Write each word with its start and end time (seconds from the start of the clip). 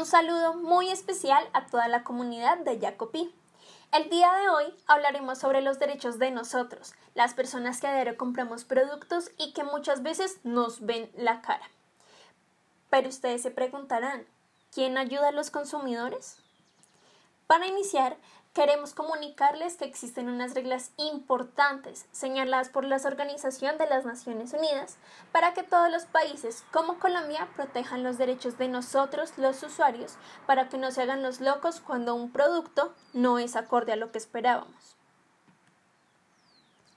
Un 0.00 0.06
saludo 0.06 0.54
muy 0.54 0.88
especial 0.88 1.46
a 1.52 1.66
toda 1.66 1.86
la 1.86 2.04
comunidad 2.04 2.56
de 2.56 2.80
Jacopí. 2.80 3.34
El 3.92 4.08
día 4.08 4.32
de 4.32 4.48
hoy 4.48 4.64
hablaremos 4.86 5.38
sobre 5.38 5.60
los 5.60 5.78
derechos 5.78 6.18
de 6.18 6.30
nosotros, 6.30 6.94
las 7.14 7.34
personas 7.34 7.82
que 7.82 7.86
a 7.86 7.92
diario 7.92 8.16
compramos 8.16 8.64
productos 8.64 9.30
y 9.36 9.52
que 9.52 9.62
muchas 9.62 10.02
veces 10.02 10.40
nos 10.42 10.86
ven 10.86 11.10
la 11.18 11.42
cara. 11.42 11.68
Pero 12.88 13.10
ustedes 13.10 13.42
se 13.42 13.50
preguntarán, 13.50 14.24
¿quién 14.72 14.96
ayuda 14.96 15.28
a 15.28 15.32
los 15.32 15.50
consumidores? 15.50 16.38
Para 17.46 17.66
iniciar, 17.66 18.16
Queremos 18.52 18.94
comunicarles 18.94 19.76
que 19.76 19.84
existen 19.84 20.28
unas 20.28 20.54
reglas 20.54 20.90
importantes 20.96 22.06
señaladas 22.10 22.68
por 22.68 22.84
la 22.84 22.96
Organización 22.96 23.78
de 23.78 23.86
las 23.86 24.04
Naciones 24.04 24.52
Unidas 24.52 24.96
para 25.30 25.54
que 25.54 25.62
todos 25.62 25.88
los 25.88 26.06
países 26.06 26.64
como 26.72 26.98
Colombia 26.98 27.48
protejan 27.54 28.02
los 28.02 28.18
derechos 28.18 28.58
de 28.58 28.66
nosotros 28.66 29.38
los 29.38 29.62
usuarios 29.62 30.16
para 30.48 30.68
que 30.68 30.78
no 30.78 30.90
se 30.90 31.02
hagan 31.02 31.22
los 31.22 31.40
locos 31.40 31.80
cuando 31.80 32.16
un 32.16 32.32
producto 32.32 32.92
no 33.12 33.38
es 33.38 33.54
acorde 33.54 33.92
a 33.92 33.96
lo 33.96 34.10
que 34.10 34.18
esperábamos. 34.18 34.99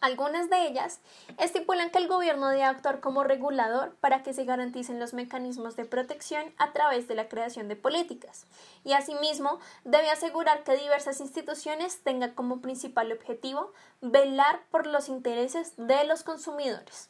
Algunas 0.03 0.49
de 0.49 0.67
ellas 0.67 0.99
estipulan 1.37 1.89
que 1.89 1.97
el 1.97 2.09
gobierno 2.09 2.49
debe 2.49 2.65
actuar 2.65 2.99
como 2.99 3.23
regulador 3.23 3.95
para 4.01 4.21
que 4.21 4.33
se 4.33 4.43
garanticen 4.43 4.99
los 4.99 5.13
mecanismos 5.13 5.77
de 5.77 5.85
protección 5.85 6.53
a 6.57 6.73
través 6.73 7.07
de 7.07 7.15
la 7.15 7.29
creación 7.29 7.69
de 7.69 7.77
políticas 7.77 8.45
y 8.83 8.91
asimismo 8.91 9.61
debe 9.85 10.09
asegurar 10.09 10.65
que 10.65 10.75
diversas 10.75 11.21
instituciones 11.21 12.01
tengan 12.03 12.33
como 12.33 12.59
principal 12.59 13.13
objetivo 13.13 13.71
velar 14.01 14.59
por 14.71 14.87
los 14.87 15.07
intereses 15.07 15.71
de 15.77 16.03
los 16.03 16.23
consumidores. 16.23 17.09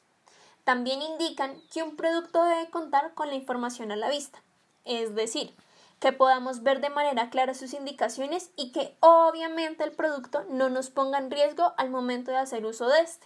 También 0.63 1.01
indican 1.01 1.59
que 1.73 1.81
un 1.81 1.95
producto 1.95 2.45
debe 2.45 2.69
contar 2.69 3.15
con 3.15 3.29
la 3.29 3.33
información 3.33 3.91
a 3.91 3.95
la 3.95 4.11
vista, 4.11 4.43
es 4.85 5.15
decir, 5.15 5.55
que 6.03 6.11
podamos 6.11 6.63
ver 6.63 6.81
de 6.81 6.89
manera 6.89 7.29
clara 7.29 7.53
sus 7.53 7.73
indicaciones 7.73 8.51
y 8.57 8.73
que 8.73 8.93
obviamente 8.99 9.85
el 9.85 9.93
producto 9.93 10.43
no 10.49 10.67
nos 10.69 10.89
ponga 10.89 11.17
en 11.17 11.31
riesgo 11.31 11.73
al 11.77 11.91
momento 11.91 12.29
de 12.29 12.39
hacer 12.39 12.65
uso 12.65 12.89
de 12.89 12.99
este. 12.99 13.25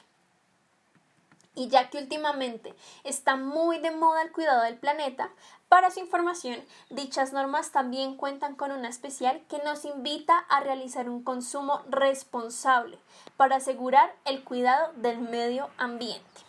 Y 1.56 1.70
ya 1.70 1.90
que 1.90 1.98
últimamente 1.98 2.76
está 3.04 3.36
muy 3.36 3.80
de 3.80 3.90
moda 3.90 4.22
el 4.22 4.32
cuidado 4.32 4.62
del 4.62 4.78
planeta, 4.78 5.32
para 5.70 5.90
su 5.90 6.02
información, 6.02 6.64
dichas 6.92 7.34
normas 7.34 7.72
también 7.72 8.16
cuentan 8.16 8.54
con 8.56 8.72
una 8.72 8.90
especial 8.90 9.42
que 9.50 9.58
nos 9.64 9.84
invita 9.84 10.38
a 10.38 10.60
realizar 10.60 11.10
un 11.10 11.24
consumo 11.24 11.82
responsable 11.90 13.00
para 13.38 13.56
asegurar 13.56 14.14
el 14.24 14.44
cuidado 14.44 14.94
del 14.98 15.18
medio 15.18 15.72
ambiente. 15.80 16.42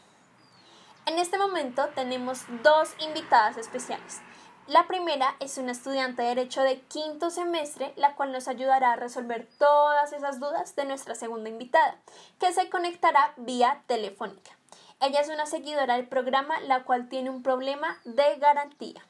En 1.07 1.19
este 1.19 1.39
momento 1.39 1.89
tenemos 1.95 2.43
dos 2.63 2.91
invitadas 3.01 3.57
especiales. 3.57 4.28
La 4.69 4.87
primera 4.87 5.35
es 5.41 5.57
una 5.57 5.73
estudiante 5.73 6.21
de 6.21 6.29
Derecho 6.29 6.61
de 6.61 6.79
quinto 6.79 7.31
semestre, 7.31 7.95
la 7.97 8.15
cual 8.17 8.33
nos 8.33 8.49
ayudará 8.49 8.93
a 8.93 8.97
resolver 8.97 9.49
todas 9.57 10.13
esas 10.13 10.41
dudas 10.41 10.77
de 10.77 10.85
nuestra 10.85 11.15
segunda 11.15 11.49
invitada, 11.49 11.97
que 12.39 12.53
se 12.53 12.69
conectará 12.69 13.33
vía 13.39 13.83
telefónica. 13.87 14.51
Ella 15.01 15.23
es 15.23 15.31
una 15.31 15.47
seguidora 15.47 15.97
del 15.97 16.07
programa, 16.07 16.61
la 16.61 16.85
cual 16.85 17.09
tiene 17.09 17.31
un 17.31 17.43
problema 17.43 17.99
de 18.05 18.37
garantía. 18.37 19.03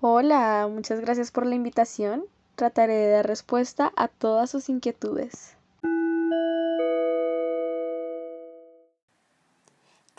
Hola, 0.00 0.66
muchas 0.68 0.98
gracias 0.98 1.30
por 1.30 1.46
la 1.46 1.54
invitación. 1.54 2.24
Trataré 2.56 2.94
de 2.94 3.10
dar 3.10 3.28
respuesta 3.28 3.92
a 3.94 4.08
todas 4.08 4.50
sus 4.50 4.68
inquietudes. 4.68 5.54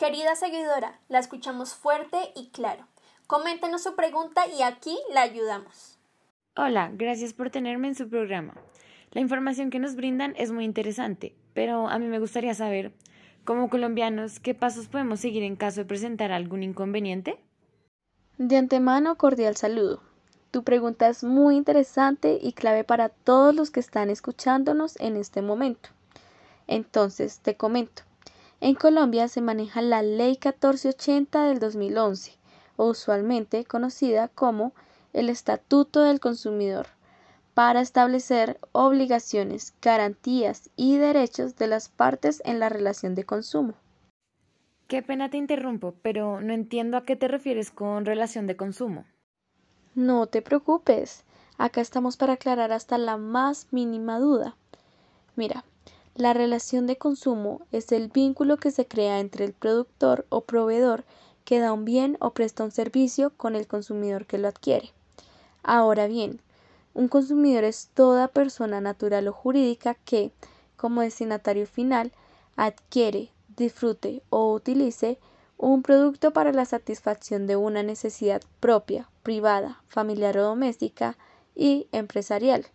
Querida 0.02 0.34
seguidora, 0.34 0.98
la 1.08 1.20
escuchamos 1.20 1.74
fuerte 1.74 2.32
y 2.34 2.48
claro. 2.48 2.88
Coméntenos 3.28 3.84
su 3.84 3.94
pregunta 3.94 4.42
y 4.48 4.62
aquí 4.62 4.98
la 5.14 5.22
ayudamos. 5.22 5.96
Hola, 6.56 6.90
gracias 6.92 7.32
por 7.32 7.50
tenerme 7.50 7.86
en 7.86 7.94
su 7.94 8.08
programa. 8.08 8.54
La 9.12 9.20
información 9.20 9.70
que 9.70 9.78
nos 9.78 9.94
brindan 9.94 10.34
es 10.36 10.50
muy 10.50 10.64
interesante, 10.64 11.36
pero 11.54 11.88
a 11.88 12.00
mí 12.00 12.08
me 12.08 12.18
gustaría 12.18 12.52
saber, 12.52 12.92
como 13.44 13.70
colombianos, 13.70 14.40
qué 14.40 14.56
pasos 14.56 14.88
podemos 14.88 15.20
seguir 15.20 15.44
en 15.44 15.54
caso 15.54 15.82
de 15.82 15.86
presentar 15.86 16.32
algún 16.32 16.64
inconveniente. 16.64 17.38
De 18.38 18.56
antemano, 18.56 19.16
cordial 19.16 19.54
saludo. 19.54 20.02
Tu 20.50 20.64
pregunta 20.64 21.08
es 21.08 21.22
muy 21.22 21.54
interesante 21.54 22.40
y 22.42 22.54
clave 22.54 22.82
para 22.82 23.08
todos 23.08 23.54
los 23.54 23.70
que 23.70 23.78
están 23.78 24.10
escuchándonos 24.10 24.98
en 24.98 25.16
este 25.16 25.42
momento. 25.42 25.90
Entonces, 26.66 27.38
te 27.38 27.56
comento. 27.56 28.02
En 28.62 28.76
Colombia 28.76 29.26
se 29.26 29.40
maneja 29.40 29.82
la 29.82 30.02
Ley 30.02 30.38
1480 30.40 31.46
del 31.46 31.58
2011, 31.58 32.38
usualmente 32.76 33.64
conocida 33.64 34.28
como 34.28 34.72
el 35.12 35.30
Estatuto 35.30 36.02
del 36.02 36.20
Consumidor, 36.20 36.86
para 37.54 37.80
establecer 37.80 38.60
obligaciones, 38.70 39.74
garantías 39.82 40.70
y 40.76 40.96
derechos 40.96 41.56
de 41.56 41.66
las 41.66 41.88
partes 41.88 42.40
en 42.44 42.60
la 42.60 42.68
relación 42.68 43.16
de 43.16 43.24
consumo. 43.24 43.74
Qué 44.86 45.02
pena 45.02 45.28
te 45.28 45.38
interrumpo, 45.38 45.96
pero 46.00 46.40
no 46.40 46.52
entiendo 46.52 46.96
a 46.96 47.04
qué 47.04 47.16
te 47.16 47.26
refieres 47.26 47.72
con 47.72 48.04
relación 48.04 48.46
de 48.46 48.54
consumo. 48.54 49.06
No 49.96 50.28
te 50.28 50.40
preocupes, 50.40 51.24
acá 51.58 51.80
estamos 51.80 52.16
para 52.16 52.34
aclarar 52.34 52.70
hasta 52.70 52.96
la 52.96 53.16
más 53.16 53.66
mínima 53.72 54.20
duda. 54.20 54.54
Mira, 55.34 55.64
la 56.14 56.34
relación 56.34 56.86
de 56.86 56.96
consumo 56.96 57.62
es 57.72 57.90
el 57.90 58.08
vínculo 58.08 58.58
que 58.58 58.70
se 58.70 58.86
crea 58.86 59.18
entre 59.20 59.46
el 59.46 59.54
productor 59.54 60.26
o 60.28 60.42
proveedor 60.42 61.04
que 61.44 61.58
da 61.58 61.72
un 61.72 61.84
bien 61.84 62.18
o 62.20 62.30
presta 62.30 62.64
un 62.64 62.70
servicio 62.70 63.30
con 63.36 63.56
el 63.56 63.66
consumidor 63.66 64.26
que 64.26 64.38
lo 64.38 64.48
adquiere. 64.48 64.90
Ahora 65.62 66.06
bien, 66.06 66.40
un 66.92 67.08
consumidor 67.08 67.64
es 67.64 67.88
toda 67.94 68.28
persona 68.28 68.80
natural 68.80 69.26
o 69.28 69.32
jurídica 69.32 69.94
que, 69.94 70.32
como 70.76 71.00
destinatario 71.00 71.66
final, 71.66 72.12
adquiere, 72.56 73.30
disfrute 73.56 74.22
o 74.28 74.52
utilice 74.52 75.18
un 75.56 75.82
producto 75.82 76.32
para 76.32 76.52
la 76.52 76.66
satisfacción 76.66 77.46
de 77.46 77.56
una 77.56 77.82
necesidad 77.82 78.42
propia, 78.60 79.08
privada, 79.22 79.80
familiar 79.86 80.36
o 80.36 80.42
doméstica 80.42 81.16
y 81.54 81.86
empresarial 81.92 82.66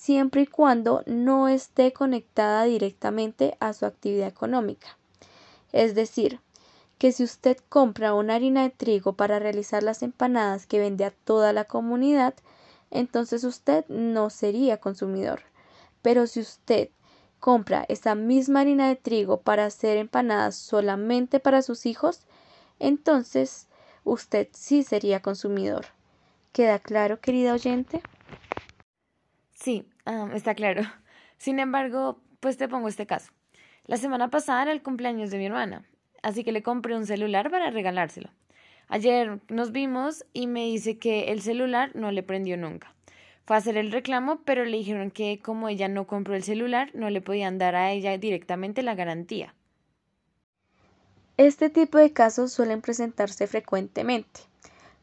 siempre 0.00 0.40
y 0.42 0.46
cuando 0.46 1.02
no 1.04 1.48
esté 1.48 1.92
conectada 1.92 2.64
directamente 2.64 3.58
a 3.60 3.74
su 3.74 3.84
actividad 3.84 4.28
económica. 4.28 4.96
Es 5.72 5.94
decir, 5.94 6.40
que 6.96 7.12
si 7.12 7.22
usted 7.22 7.58
compra 7.68 8.14
una 8.14 8.36
harina 8.36 8.62
de 8.62 8.70
trigo 8.70 9.12
para 9.12 9.38
realizar 9.38 9.82
las 9.82 10.02
empanadas 10.02 10.66
que 10.66 10.78
vende 10.78 11.04
a 11.04 11.10
toda 11.10 11.52
la 11.52 11.64
comunidad, 11.64 12.32
entonces 12.90 13.44
usted 13.44 13.84
no 13.88 14.30
sería 14.30 14.78
consumidor. 14.78 15.42
Pero 16.00 16.26
si 16.26 16.40
usted 16.40 16.88
compra 17.38 17.84
esa 17.90 18.14
misma 18.14 18.60
harina 18.60 18.88
de 18.88 18.96
trigo 18.96 19.42
para 19.42 19.66
hacer 19.66 19.98
empanadas 19.98 20.56
solamente 20.56 21.40
para 21.40 21.60
sus 21.60 21.84
hijos, 21.84 22.22
entonces 22.78 23.68
usted 24.04 24.48
sí 24.52 24.82
sería 24.82 25.20
consumidor. 25.20 25.88
¿Queda 26.52 26.78
claro, 26.78 27.20
querida 27.20 27.52
oyente? 27.52 28.00
Sí, 29.60 29.86
está 30.34 30.54
claro. 30.54 30.82
Sin 31.36 31.58
embargo, 31.58 32.18
pues 32.40 32.56
te 32.56 32.68
pongo 32.68 32.88
este 32.88 33.06
caso. 33.06 33.30
La 33.86 33.98
semana 33.98 34.30
pasada 34.30 34.62
era 34.62 34.72
el 34.72 34.82
cumpleaños 34.82 35.30
de 35.30 35.38
mi 35.38 35.46
hermana, 35.46 35.84
así 36.22 36.44
que 36.44 36.52
le 36.52 36.62
compré 36.62 36.96
un 36.96 37.06
celular 37.06 37.50
para 37.50 37.70
regalárselo. 37.70 38.30
Ayer 38.88 39.38
nos 39.48 39.72
vimos 39.72 40.24
y 40.32 40.46
me 40.46 40.64
dice 40.64 40.98
que 40.98 41.30
el 41.30 41.42
celular 41.42 41.90
no 41.94 42.10
le 42.10 42.22
prendió 42.22 42.56
nunca. 42.56 42.94
Fue 43.44 43.56
a 43.56 43.58
hacer 43.58 43.76
el 43.76 43.92
reclamo, 43.92 44.40
pero 44.44 44.64
le 44.64 44.78
dijeron 44.78 45.10
que 45.10 45.40
como 45.40 45.68
ella 45.68 45.88
no 45.88 46.06
compró 46.06 46.34
el 46.34 46.42
celular, 46.42 46.90
no 46.94 47.10
le 47.10 47.20
podían 47.20 47.58
dar 47.58 47.74
a 47.74 47.90
ella 47.90 48.16
directamente 48.16 48.82
la 48.82 48.94
garantía. 48.94 49.54
Este 51.36 51.70
tipo 51.70 51.98
de 51.98 52.12
casos 52.12 52.52
suelen 52.52 52.80
presentarse 52.80 53.46
frecuentemente, 53.46 54.40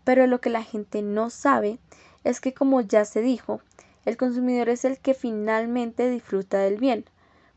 pero 0.03 0.27
lo 0.27 0.39
que 0.39 0.49
la 0.49 0.63
gente 0.63 1.01
no 1.01 1.29
sabe 1.29 1.79
es 2.23 2.39
que 2.39 2.53
como 2.53 2.81
ya 2.81 3.05
se 3.05 3.21
dijo, 3.21 3.61
el 4.07 4.15
consumidor 4.15 4.69
es 4.69 4.85
el 4.85 4.99
que 4.99 5.13
finalmente 5.13 6.09
disfruta 6.09 6.59
del 6.59 6.77
bien, 6.77 7.03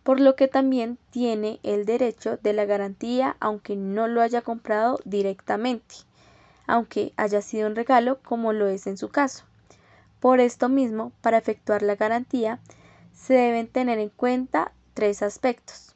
por 0.03 0.19
lo 0.19 0.35
que 0.35 0.49
también 0.49 0.99
tiene 1.11 1.61
el 1.63 1.85
derecho 1.85 2.39
de 2.39 2.53
la 2.53 2.65
garantía 2.65 3.37
aunque 3.39 3.77
no 3.77 4.09
lo 4.09 4.21
haya 4.21 4.43
comprado 4.43 4.99
directamente, 5.05 5.95
aunque 6.67 7.13
haya 7.17 7.41
sido 7.41 7.69
un 7.69 7.77
regalo 7.77 8.19
como 8.25 8.53
lo 8.53 8.67
es 8.67 8.89
en 8.89 8.99
su 8.99 9.11
caso. 9.11 9.45
Por 10.19 10.41
esto 10.41 10.69
mismo, 10.69 11.13
para 11.21 11.39
efectuar 11.39 11.83
la 11.83 11.95
garantía, 11.95 12.59
se 13.15 13.35
deben 13.35 13.69
tener 13.69 14.01
en 14.01 14.09
cuenta 14.09 14.73
tres 14.93 15.23
aspectos. 15.23 15.95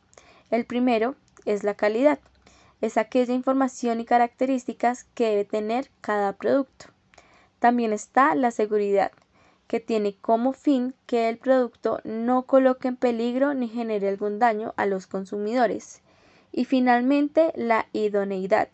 El 0.53 0.67
primero 0.67 1.17
es 1.47 1.65
la 1.65 1.75
calidad, 1.75 2.21
es 2.81 2.97
aquella 2.97 3.35
información 3.35 3.99
y 3.99 4.05
características 4.05 5.03
que 5.15 5.31
debe 5.31 5.45
tener 5.47 5.91
cada 6.01 6.33
producto. 6.33 6.87
También 7.59 7.93
está 7.93 8.37
la 8.37 8.53
seguridad, 8.53 9.11
que 9.67 9.81
tiene 9.81 10.15
como 10.21 10.53
fin 10.53 10.95
que 11.07 11.29
el 11.29 11.39
producto 11.39 12.01
no 12.05 12.43
coloque 12.43 12.89
en 12.89 12.97
peligro 12.97 13.55
ni 13.55 13.69
genere 13.69 14.09
algún 14.09 14.39
daño 14.39 14.75
a 14.77 14.87
los 14.87 15.07
consumidores. 15.07 16.03
Y 16.53 16.65
finalmente, 16.67 17.53
la 17.57 17.87
idoneidad, 17.93 18.69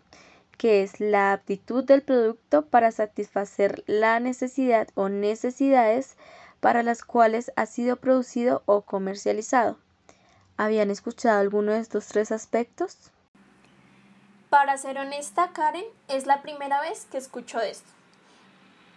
que 0.58 0.82
es 0.82 1.00
la 1.00 1.32
aptitud 1.32 1.84
del 1.84 2.02
producto 2.02 2.66
para 2.66 2.92
satisfacer 2.92 3.82
la 3.86 4.20
necesidad 4.20 4.88
o 4.94 5.08
necesidades 5.08 6.16
para 6.60 6.82
las 6.82 7.02
cuales 7.02 7.52
ha 7.56 7.66
sido 7.66 7.96
producido 7.96 8.62
o 8.66 8.82
comercializado. 8.82 9.78
¿Habían 10.58 10.90
escuchado 10.90 11.40
alguno 11.40 11.72
de 11.72 11.78
estos 11.78 12.08
tres 12.08 12.32
aspectos? 12.32 13.10
Para 14.50 14.76
ser 14.76 14.98
honesta, 14.98 15.52
Karen, 15.54 15.86
es 16.08 16.26
la 16.26 16.42
primera 16.42 16.82
vez 16.82 17.06
que 17.10 17.16
escucho 17.16 17.60
esto. 17.60 17.90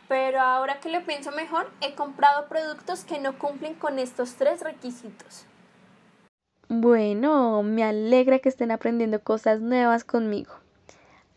Pero 0.08 0.40
ahora 0.42 0.80
que 0.80 0.90
lo 0.90 1.06
pienso 1.06 1.32
mejor, 1.32 1.70
he 1.82 1.96
comprado 1.96 2.48
productos 2.48 3.06
que 3.06 3.20
no 3.20 3.38
cumplen 3.40 3.76
con 3.76 4.00
estos 4.00 4.36
tres 4.36 4.62
requisitos. 4.62 5.46
Bueno, 6.68 7.64
me 7.64 7.84
alegra 7.84 8.40
que 8.40 8.50
estén 8.50 8.72
aprendiendo 8.72 9.22
cosas 9.22 9.62
nuevas 9.62 10.04
conmigo. 10.04 10.54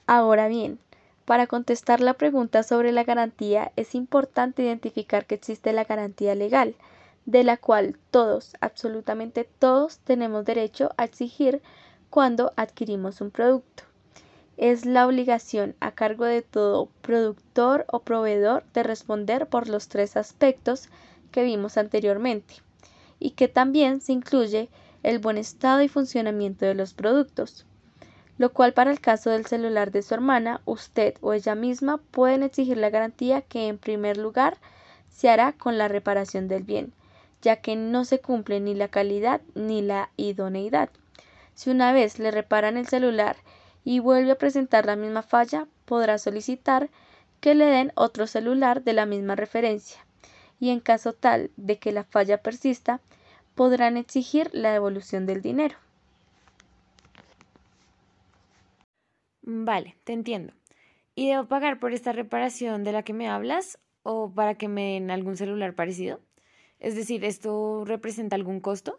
Ahora 0.06 0.48
bien, 0.48 0.78
para 1.24 1.46
contestar 1.46 2.00
la 2.00 2.14
pregunta 2.14 2.62
sobre 2.62 2.92
la 2.92 3.04
garantía 3.04 3.72
es 3.76 3.94
importante 3.94 4.62
identificar 4.62 5.26
que 5.26 5.34
existe 5.34 5.72
la 5.72 5.84
garantía 5.84 6.34
legal, 6.34 6.76
de 7.24 7.42
la 7.42 7.56
cual 7.56 7.98
todos, 8.10 8.54
absolutamente 8.60 9.48
todos, 9.58 9.98
tenemos 9.98 10.44
derecho 10.44 10.90
a 10.96 11.04
exigir 11.04 11.60
cuando 12.08 12.52
adquirimos 12.56 13.20
un 13.20 13.32
producto 13.32 13.85
es 14.56 14.86
la 14.86 15.06
obligación 15.06 15.74
a 15.80 15.90
cargo 15.92 16.24
de 16.24 16.42
todo 16.42 16.88
productor 17.02 17.84
o 17.88 18.00
proveedor 18.00 18.64
de 18.72 18.82
responder 18.82 19.48
por 19.48 19.68
los 19.68 19.88
tres 19.88 20.16
aspectos 20.16 20.88
que 21.30 21.42
vimos 21.44 21.76
anteriormente 21.76 22.54
y 23.18 23.30
que 23.32 23.48
también 23.48 24.00
se 24.00 24.12
incluye 24.12 24.68
el 25.02 25.18
buen 25.18 25.36
estado 25.36 25.82
y 25.82 25.88
funcionamiento 25.88 26.64
de 26.64 26.74
los 26.74 26.94
productos, 26.94 27.66
lo 28.38 28.52
cual 28.52 28.72
para 28.72 28.90
el 28.90 29.00
caso 29.00 29.30
del 29.30 29.46
celular 29.46 29.90
de 29.90 30.02
su 30.02 30.14
hermana, 30.14 30.60
usted 30.64 31.14
o 31.20 31.32
ella 31.32 31.54
misma 31.54 31.98
pueden 32.10 32.42
exigir 32.42 32.76
la 32.76 32.90
garantía 32.90 33.42
que 33.42 33.68
en 33.68 33.78
primer 33.78 34.16
lugar 34.16 34.56
se 35.08 35.28
hará 35.28 35.52
con 35.52 35.78
la 35.78 35.88
reparación 35.88 36.48
del 36.48 36.62
bien, 36.62 36.92
ya 37.42 37.56
que 37.56 37.76
no 37.76 38.04
se 38.04 38.20
cumple 38.20 38.60
ni 38.60 38.74
la 38.74 38.88
calidad 38.88 39.40
ni 39.54 39.80
la 39.82 40.10
idoneidad. 40.16 40.90
Si 41.54 41.70
una 41.70 41.92
vez 41.92 42.18
le 42.18 42.30
reparan 42.30 42.76
el 42.76 42.86
celular 42.86 43.36
y 43.86 44.00
vuelve 44.00 44.32
a 44.32 44.38
presentar 44.38 44.84
la 44.84 44.96
misma 44.96 45.22
falla, 45.22 45.68
podrá 45.84 46.18
solicitar 46.18 46.90
que 47.40 47.54
le 47.54 47.66
den 47.66 47.92
otro 47.94 48.26
celular 48.26 48.82
de 48.82 48.92
la 48.92 49.06
misma 49.06 49.36
referencia 49.36 50.04
y 50.58 50.70
en 50.70 50.80
caso 50.80 51.12
tal 51.12 51.52
de 51.56 51.78
que 51.78 51.92
la 51.92 52.02
falla 52.02 52.42
persista, 52.42 53.00
podrán 53.54 53.96
exigir 53.96 54.50
la 54.52 54.72
devolución 54.72 55.24
del 55.24 55.40
dinero. 55.40 55.76
Vale, 59.42 59.96
te 60.02 60.12
entiendo. 60.12 60.52
¿Y 61.14 61.28
debo 61.28 61.46
pagar 61.46 61.78
por 61.78 61.92
esta 61.92 62.10
reparación 62.10 62.82
de 62.82 62.90
la 62.90 63.04
que 63.04 63.12
me 63.12 63.28
hablas 63.28 63.78
o 64.02 64.32
para 64.34 64.56
que 64.56 64.66
me 64.66 64.94
den 64.94 65.12
algún 65.12 65.36
celular 65.36 65.74
parecido? 65.74 66.18
Es 66.80 66.96
decir, 66.96 67.24
¿esto 67.24 67.84
representa 67.84 68.34
algún 68.34 68.58
costo? 68.58 68.98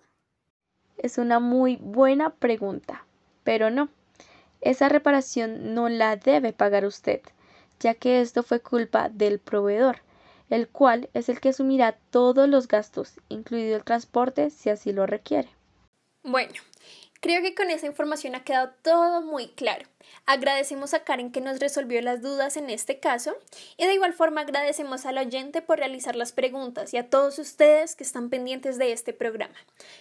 Es 0.97 1.17
una 1.17 1.41
muy 1.41 1.75
buena 1.75 2.35
pregunta, 2.35 3.05
pero 3.43 3.69
no. 3.69 3.89
Esa 4.61 4.89
reparación 4.89 5.73
no 5.73 5.89
la 5.89 6.15
debe 6.15 6.53
pagar 6.53 6.85
usted, 6.85 7.21
ya 7.79 7.93
que 7.93 8.21
esto 8.21 8.43
fue 8.43 8.59
culpa 8.59 9.09
del 9.09 9.39
proveedor, 9.39 10.01
el 10.49 10.67
cual 10.67 11.09
es 11.13 11.29
el 11.29 11.39
que 11.39 11.49
asumirá 11.49 11.97
todos 12.09 12.47
los 12.49 12.67
gastos, 12.67 13.19
incluido 13.29 13.75
el 13.75 13.83
transporte, 13.83 14.49
si 14.49 14.69
así 14.69 14.91
lo 14.91 15.05
requiere. 15.05 15.49
Bueno, 16.23 16.53
Creo 17.19 17.41
que 17.41 17.55
con 17.55 17.71
esa 17.71 17.87
información 17.87 18.35
ha 18.35 18.43
quedado 18.43 18.73
todo 18.81 19.21
muy 19.21 19.47
claro. 19.49 19.85
Agradecemos 20.25 20.93
a 20.93 21.03
Karen 21.03 21.31
que 21.31 21.41
nos 21.41 21.59
resolvió 21.59 22.01
las 22.01 22.21
dudas 22.21 22.57
en 22.57 22.69
este 22.69 22.99
caso 22.99 23.35
y 23.77 23.85
de 23.85 23.93
igual 23.93 24.13
forma 24.13 24.41
agradecemos 24.41 25.05
al 25.05 25.17
oyente 25.17 25.61
por 25.61 25.79
realizar 25.79 26.15
las 26.15 26.31
preguntas 26.31 26.93
y 26.93 26.97
a 26.97 27.09
todos 27.09 27.39
ustedes 27.39 27.95
que 27.95 28.03
están 28.03 28.29
pendientes 28.29 28.77
de 28.77 28.91
este 28.91 29.13
programa. 29.13 29.55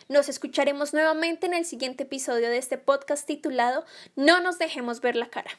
Nos 0.08 0.28
escucharemos 0.28 0.92
nuevamente 0.92 1.46
en 1.46 1.54
el 1.54 1.64
siguiente 1.64 2.04
episodio 2.04 2.48
de 2.50 2.58
este 2.58 2.78
podcast 2.78 3.26
titulado 3.26 3.84
No 4.14 4.40
nos 4.40 4.58
dejemos 4.58 5.00
ver 5.00 5.16
la 5.16 5.28
cara. 5.28 5.50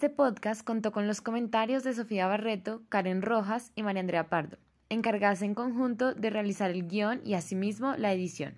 Este 0.00 0.08
podcast 0.08 0.64
contó 0.64 0.92
con 0.92 1.06
los 1.06 1.20
comentarios 1.20 1.84
de 1.84 1.92
Sofía 1.92 2.26
Barreto, 2.26 2.80
Karen 2.88 3.20
Rojas 3.20 3.70
y 3.76 3.82
María 3.82 4.00
Andrea 4.00 4.30
Pardo, 4.30 4.56
encargadas 4.88 5.42
en 5.42 5.54
conjunto 5.54 6.14
de 6.14 6.30
realizar 6.30 6.70
el 6.70 6.88
guion 6.88 7.20
y 7.22 7.34
asimismo 7.34 7.94
la 7.98 8.10
edición. 8.10 8.54